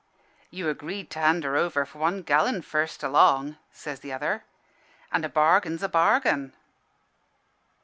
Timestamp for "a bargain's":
5.23-5.83